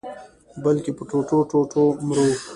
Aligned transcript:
بلکي 0.63 0.91
په 0.97 1.03
ټوټو-ټوټو 1.09 1.83
مرو 2.05 2.27